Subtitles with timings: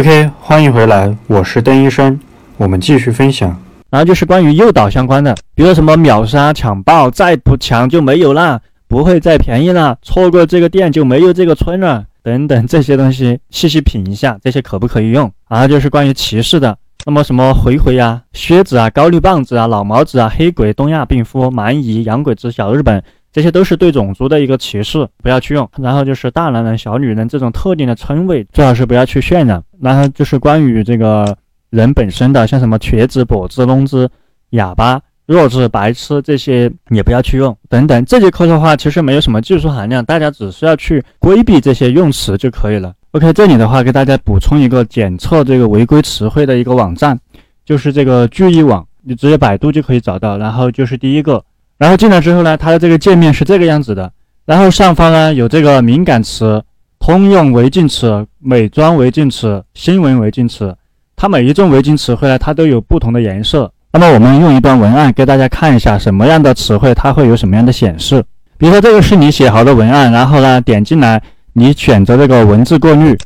[0.00, 2.18] OK，欢迎回来，我是邓医生，
[2.56, 3.54] 我们继续分享。
[3.90, 8.58] 然后就是关于诱导相关的，比如说什么秒杀、抢爆，再不抢就没有啦，
[8.88, 15.30] 不会再便宜了，错过这个店就没有这个村了，等等这些东西，细细品一下，这些可不可以用？
[15.50, 16.74] 然后就是关于歧视的，
[17.04, 23.04] 那么什么回回啊、靴子啊、高丽棒子啊、老毛子啊、黑鬼、东亚病夫、蛮夷、洋鬼子、小日本。
[23.32, 25.68] 这些都是对种族的一个歧视，不要去用。
[25.78, 29.62] 然后就是大男人、小女人这种特定的称谓，最好是不要去渲染。
[29.80, 31.36] 然后就是关于这个
[31.70, 34.10] 人本身的，像什么瘸子、跛子、聋子、
[34.50, 37.56] 哑巴、弱智、白痴这些也不要去用。
[37.68, 42.92] 等等，这节课的话其实没有什么技术含量，大家只需要去规避这些用词就可以了。
[43.12, 47.16] OK，这里的话给大家补充一个检测这个违规词汇的一个网站，
[47.64, 50.36] 就是这个聚义网，你直接百度就可以找到。
[50.36, 51.44] 然后就是第一个。
[51.80, 54.12] 然后进来之后呢，它的这个界面是这个样子的。
[54.44, 56.62] 然后上方呢有这个敏感词、
[56.98, 60.76] 通用违禁词、美妆违禁词、新闻违禁词。
[61.16, 63.72] 它每一种违禁词汇呢，它都有不同的颜色。
[63.94, 68.22] 那么我们用一段文案给大家看一下，什么样的词汇它会有什么样的显示。
[68.58, 71.22] 比如说这个是你写好的文案，然后呢点进来，
[71.54, 73.16] 你选择这个文字过滤，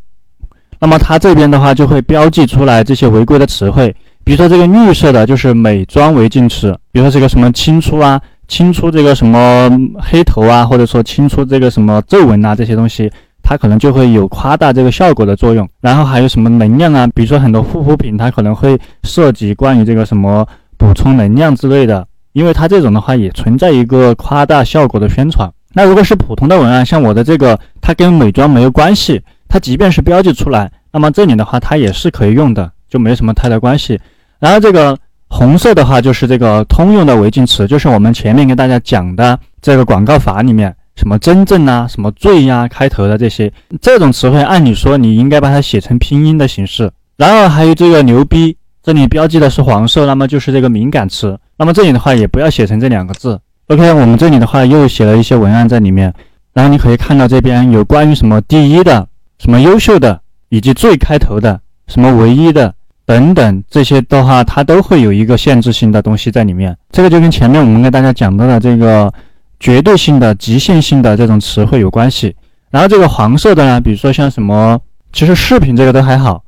[0.79, 3.93] 那么它这边的话就会标记出来这些违规的词汇。
[4.23, 8.21] 比如说这个绿色的就是美妆违禁词，比如说这个什么清出啊。
[8.47, 13.11] 清出这个什么黑头啊，或者说清出这个什么皱纹啊，这些东西，
[13.43, 15.69] 它可能就会有夸大这个效果的作用。
[15.81, 25.51] 然后还有什么能量啊，比如说很多护肤品，它可能会涉及关于这个什么补充能量之类的，因为它这种的话也存在一个夸大效果的宣传。
[25.73, 33.99] 那如果是普通的文案，像我的这个，它跟美妆没有关系，它即便是标记出来，那么这里的话它也是可以用的，就没什么太大关系。
[34.39, 34.97] 然后这个。
[35.37, 46.89] 红色的话就是这个通用的违禁词，就是我们前面跟大家讲的这个广告法里面什么真正啊、什么罪呀开头的这些这种词汇，按理说你应该把它写成拼音的形式。
[47.17, 51.37] 然后还有这个牛逼，这里标记的是黄色，那么就是这个敏感词。
[51.59, 53.41] 那么这里的话也不要写成这两个字。
[53.67, 56.15] OK，我们这里的话又写了一些文案在里面，
[56.53, 59.05] 然后你可以看到这边有关于什么第一的、
[59.41, 62.73] 什么优秀的，以及最开头的、什么唯一的。
[63.07, 66.77] 等等这些的话，它都会有一个限制性的东西在里面。
[66.91, 69.13] 这个就跟前面我们跟大家讲到的这个
[69.61, 72.35] 绝对性的、极限性的这种词汇有关系。
[72.71, 74.81] 然后这个黄色的呢，比如说像什么，
[75.13, 76.43] 其实视频这个都还好，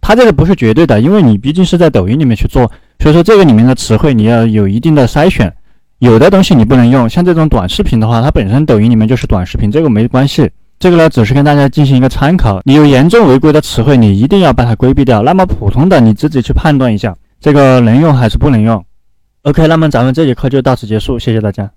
[0.00, 2.70] 它这个不是绝对的，因为你毕竟是在抖音里面去做，
[3.00, 5.52] 所以说这个里面的词汇你要有一定的筛选，
[5.98, 7.08] 有的东西你不能用。
[7.08, 10.48] 像这种短视频的话，它本身抖音里面就是短视频，这个没关系。
[10.78, 12.60] 这个呢，只是跟大家进行一个参考。
[12.64, 15.22] 你有严重违规的词汇，你一定要把它规避掉。
[15.22, 18.84] 那么普通的，你自己去判断一下，这个能用还是不能用。
[19.42, 21.68] OK，那么咱们这节课就到此结束，谢谢大家。